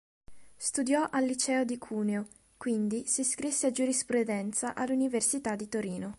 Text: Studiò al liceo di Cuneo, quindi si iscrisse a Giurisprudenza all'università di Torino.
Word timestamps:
Studiò 0.57 1.07
al 1.11 1.25
liceo 1.25 1.63
di 1.63 1.77
Cuneo, 1.77 2.25
quindi 2.57 3.05
si 3.05 3.21
iscrisse 3.21 3.67
a 3.67 3.71
Giurisprudenza 3.71 4.73
all'università 4.73 5.55
di 5.55 5.69
Torino. 5.69 6.09